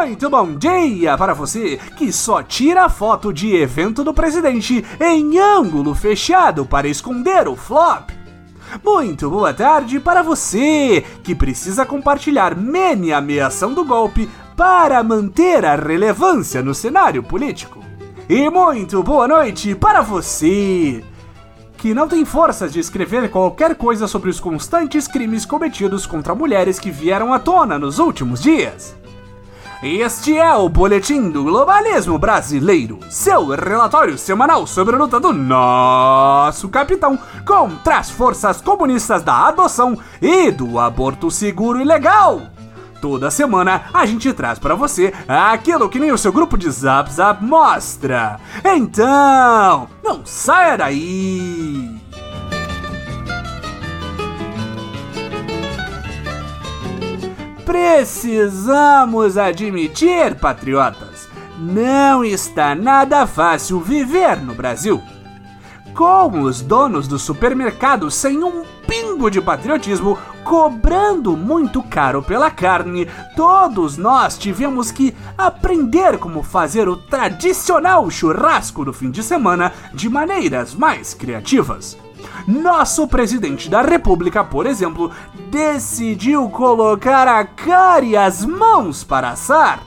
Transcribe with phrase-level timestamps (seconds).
[0.00, 5.92] Muito bom dia para você que só tira foto de evento do presidente em ângulo
[5.92, 8.10] fechado para esconder o flop.
[8.84, 15.74] Muito boa tarde para você que precisa compartilhar meme ameação do golpe para manter a
[15.74, 17.82] relevância no cenário político.
[18.28, 21.02] E muito boa noite para você
[21.76, 26.78] que não tem forças de escrever qualquer coisa sobre os constantes crimes cometidos contra mulheres
[26.78, 28.96] que vieram à tona nos últimos dias.
[29.80, 36.68] Este é o Boletim do Globalismo Brasileiro, seu relatório semanal sobre a luta do nosso
[36.68, 42.42] capitão contra as forças comunistas da adoção e do aborto seguro e legal.
[43.00, 47.12] Toda semana a gente traz para você aquilo que nem o seu grupo de Zap
[47.12, 48.40] Zap mostra.
[48.64, 52.00] Então, não saia daí!
[57.68, 65.02] Precisamos admitir, patriotas, não está nada fácil viver no Brasil.
[65.94, 73.06] Com os donos do supermercado sem um pingo de patriotismo, cobrando muito caro pela carne,
[73.36, 80.08] todos nós tivemos que aprender como fazer o tradicional churrasco do fim de semana de
[80.08, 81.98] maneiras mais criativas.
[82.46, 85.10] Nosso presidente da República, por exemplo,
[85.50, 89.82] decidiu colocar a cara e as mãos para assar.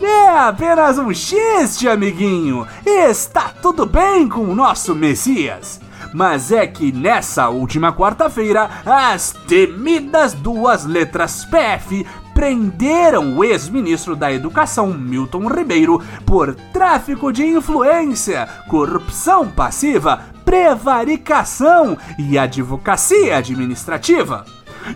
[0.00, 2.66] É apenas um xiste, amiguinho.
[2.84, 5.80] Está tudo bem com o nosso Messias.
[6.12, 14.32] Mas é que nessa última quarta-feira, as temidas duas letras PF prenderam o ex-ministro da
[14.32, 24.44] Educação, Milton Ribeiro, por tráfico de influência, corrupção passiva, prevaricação e advocacia administrativa.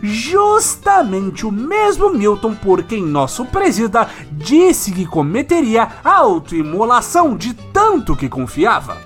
[0.03, 8.29] Justamente o mesmo Milton por quem nosso presida disse que cometeria autoimolação de tanto que
[8.29, 8.99] confiava.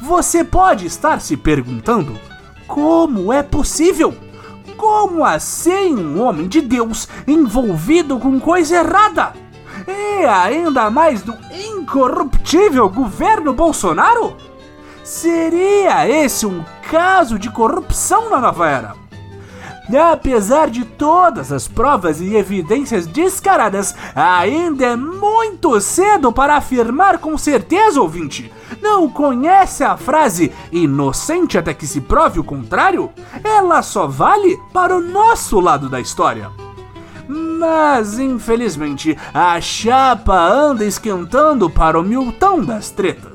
[0.00, 2.18] Você pode estar se perguntando:
[2.66, 4.14] como é possível?
[4.76, 9.32] Como assim um homem de Deus envolvido com coisa errada?
[9.86, 14.36] E ainda mais do incorruptível governo Bolsonaro?
[15.04, 19.02] Seria esse um caso de corrupção na nova era?
[20.12, 27.36] Apesar de todas as provas e evidências descaradas, ainda é muito cedo para afirmar com
[27.36, 28.50] certeza, ouvinte.
[28.80, 33.10] Não conhece a frase inocente até que se prove o contrário?
[33.42, 36.48] Ela só vale para o nosso lado da história.
[37.28, 43.31] Mas, infelizmente, a chapa anda esquentando para o miltão das tretas.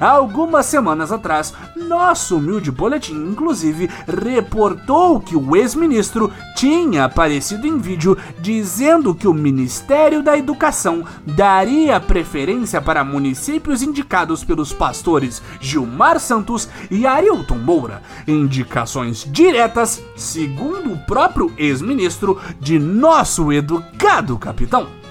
[0.00, 8.16] Algumas semanas atrás, nosso humilde boletim, inclusive, reportou que o ex-ministro tinha aparecido em vídeo
[8.40, 16.68] dizendo que o Ministério da Educação daria preferência para municípios indicados pelos pastores Gilmar Santos
[16.90, 25.03] e Arilton Moura, indicações diretas, segundo o próprio ex-ministro, de nosso educado capitão.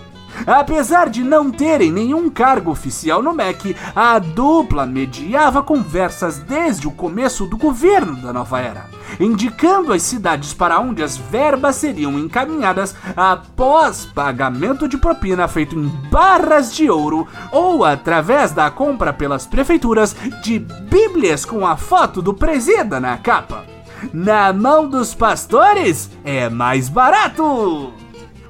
[0.46, 6.92] Apesar de não terem nenhum cargo oficial no MEC, a dupla mediava conversas desde o
[6.92, 8.86] começo do governo da nova era,
[9.20, 15.88] indicando as cidades para onde as verbas seriam encaminhadas após pagamento de propina feito em
[16.10, 22.34] barras de ouro ou através da compra pelas prefeituras de bíblias com a foto do
[22.34, 23.64] presida na capa.
[24.12, 28.03] Na mão dos pastores é mais barato!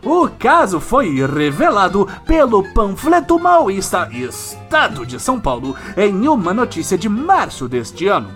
[0.06, 7.08] O caso foi revelado pelo panfleto maoísta Estado de São Paulo em uma notícia de
[7.08, 8.30] março deste ano.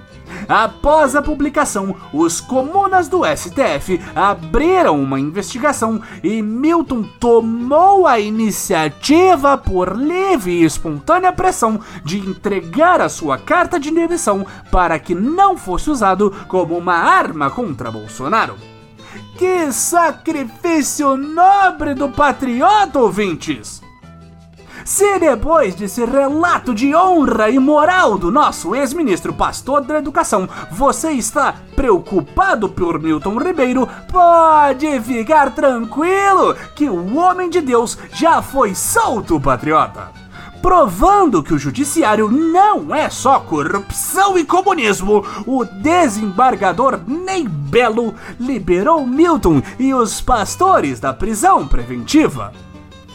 [0.48, 9.58] Após a publicação, os comunas do STF abriram uma investigação e Milton tomou a iniciativa
[9.58, 15.58] por livre e espontânea pressão de entregar a sua carta de demissão para que não
[15.58, 18.77] fosse usado como uma arma contra Bolsonaro.
[19.38, 23.82] Que sacrifício nobre do patriota, ouvintes!
[24.88, 31.12] Se depois desse relato de honra e moral do nosso ex-ministro pastor da educação, você
[31.12, 38.74] está preocupado por Milton Ribeiro, pode ficar tranquilo que o homem de Deus já foi
[38.74, 40.17] solto, patriota
[40.62, 49.06] provando que o judiciário não é só corrupção e comunismo, o desembargador Ney Belo liberou
[49.06, 52.52] Milton e os pastores da prisão preventiva.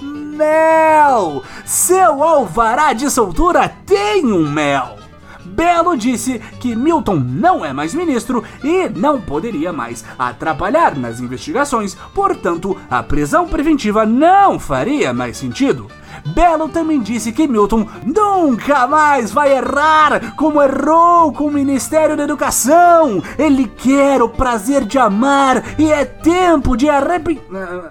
[0.01, 1.43] Mel!
[1.65, 5.03] Seu alvará de soltura tem um mel!
[5.45, 11.95] Belo disse que Milton não é mais ministro e não poderia mais atrapalhar nas investigações,
[12.15, 15.89] portanto, a prisão preventiva não faria mais sentido.
[16.27, 22.25] Belo também disse que Milton nunca mais vai errar como errou com o Ministério da
[22.25, 23.23] Educação.
[23.39, 27.43] Ele quer o prazer de amar e é tempo de arrepender.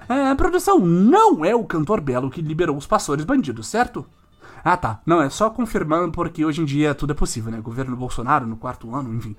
[0.08, 4.06] Ah, produção não é o cantor Belo que liberou os pastores bandidos, certo?
[4.64, 5.00] Ah, tá.
[5.04, 7.60] Não, é só confirmando porque hoje em dia tudo é possível, né?
[7.60, 9.34] Governo Bolsonaro no quarto ano, enfim.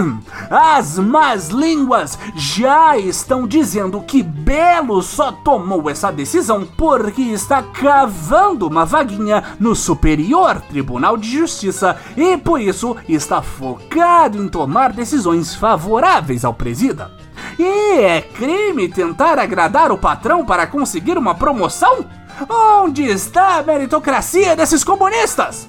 [0.50, 8.66] As más línguas já estão dizendo que Belo só tomou essa decisão porque está cavando
[8.66, 15.54] uma vaguinha no Superior Tribunal de Justiça e por isso está focado em tomar decisões
[15.54, 17.10] favoráveis ao presida.
[17.58, 22.06] E é crime tentar agradar o patrão para conseguir uma promoção?
[22.48, 25.68] Onde está a meritocracia desses comunistas?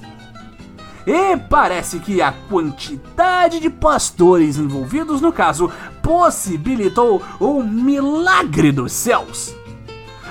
[1.06, 5.70] E parece que a quantidade de pastores envolvidos no caso
[6.02, 9.54] possibilitou um milagre dos céus.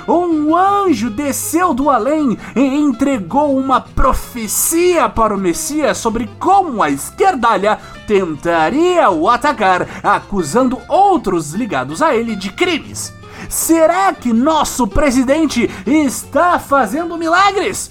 [0.08, 6.90] Um anjo desceu do além e entregou uma profecia para o Messias sobre como a
[6.90, 13.14] esquerdalha tentaria o atacar, acusando outros ligados a ele de crimes.
[13.50, 17.90] Será que nosso presidente está fazendo milagres?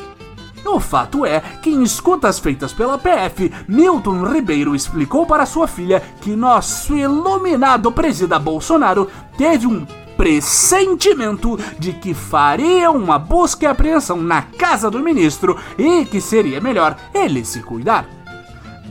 [0.65, 6.01] O fato é que em escutas feitas pela PF, Milton Ribeiro explicou para sua filha
[6.21, 9.85] que nosso iluminado presida Bolsonaro teve um
[10.17, 16.61] pressentimento de que faria uma busca e apreensão na casa do ministro e que seria
[16.61, 18.07] melhor ele se cuidar.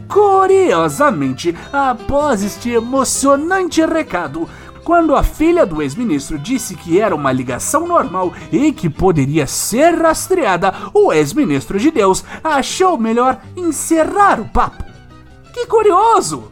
[0.09, 4.49] Curiosamente, após este emocionante recado,
[4.83, 9.95] quando a filha do ex-ministro disse que era uma ligação normal e que poderia ser
[9.95, 14.83] rastreada, o ex-ministro de Deus achou melhor encerrar o papo.
[15.53, 16.50] Que curioso!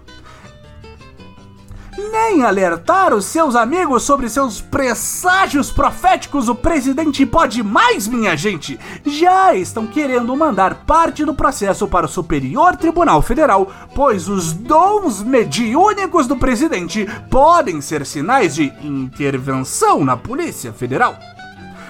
[2.11, 8.79] Nem alertar os seus amigos sobre seus presságios proféticos, o presidente pode mais, minha gente!
[9.05, 15.21] Já estão querendo mandar parte do processo para o Superior Tribunal Federal, pois os dons
[15.21, 21.15] mediúnicos do presidente podem ser sinais de intervenção na Polícia Federal.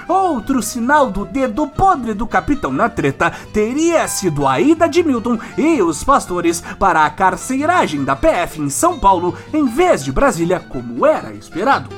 [0.10, 5.38] Outro sinal do dedo podre do capitão na treta teria sido a ida de Milton
[5.56, 10.60] e os pastores para a carceragem da PF em São Paulo em vez de Brasília,
[10.60, 11.90] como era esperado.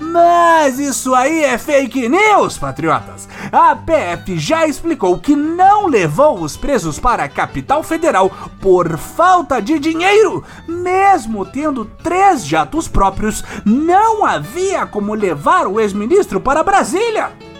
[0.00, 3.28] Mas isso aí é fake news, patriotas!
[3.52, 8.28] A PF já explicou que não levou os presos para a capital federal
[8.60, 10.44] por falta de dinheiro.
[10.66, 17.51] Mesmo tendo três jatos próprios, não havia como levar o ex-ministro para Brasília.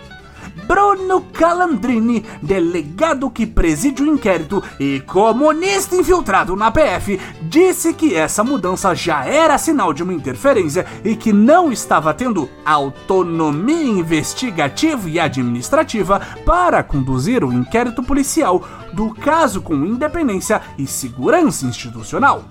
[0.67, 8.45] Bruno Calandrini, delegado que preside o inquérito e comunista infiltrado na PF, disse que essa
[8.45, 15.19] mudança já era sinal de uma interferência e que não estava tendo autonomia investigativa e
[15.19, 18.63] administrativa para conduzir o inquérito policial
[18.93, 22.45] do caso com independência e segurança institucional.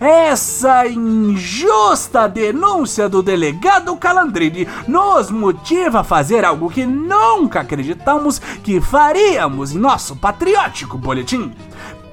[0.00, 8.80] Essa injusta denúncia do delegado Calandrini nos motiva a fazer algo que nunca acreditamos que
[8.80, 11.54] faríamos em nosso patriótico boletim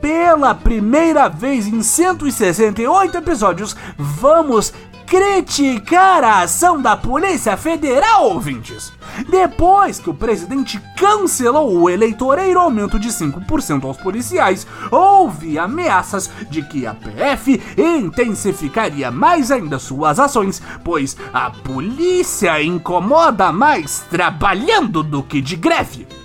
[0.03, 4.73] pela primeira vez em 168 episódios, vamos
[5.05, 8.91] criticar a ação da Polícia Federal, ouvintes.
[9.29, 16.61] Depois que o presidente cancelou o eleitoreiro aumento de 5% aos policiais, houve ameaças de
[16.63, 25.21] que a PF intensificaria mais ainda suas ações, pois a polícia incomoda mais trabalhando do
[25.23, 26.22] que de greve.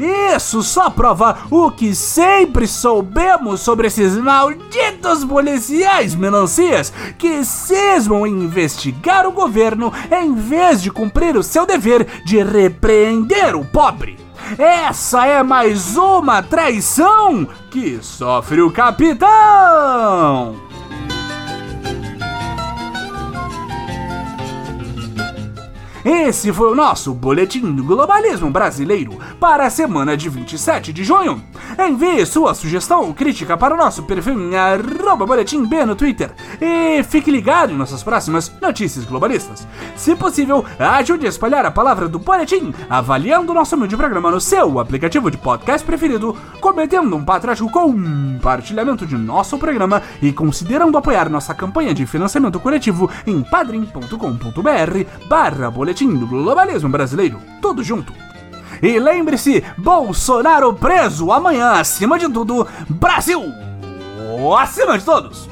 [0.00, 8.44] Isso só prova o que sempre soubemos sobre esses malditos policiais melancias que cismam em
[8.44, 14.18] investigar o governo em vez de cumprir o seu dever de repreender o pobre.
[14.58, 20.69] Essa é mais uma traição que sofre o capitão!
[26.04, 31.42] Esse foi o nosso Boletim do Globalismo Brasileiro para a semana de 27 de junho.
[31.78, 34.30] Envie sua sugestão ou crítica para o nosso perfil
[35.26, 36.30] boletimb no Twitter
[36.60, 39.66] e fique ligado em nossas próximas notícias globalistas.
[39.94, 44.40] Se possível, ajude a espalhar a palavra do Boletim avaliando o nosso humilde programa no
[44.40, 51.28] seu aplicativo de podcast preferido, cometendo um patriótico compartilhamento de nosso programa e considerando apoiar
[51.28, 57.40] nossa campanha de financiamento coletivo em padrim.com.br barra boletim do globalismo brasileiro.
[57.60, 58.12] Tudo junto.
[58.80, 63.42] E lembre-se, Bolsonaro preso amanhã, acima de tudo, Brasil!
[64.56, 65.48] acima de todos!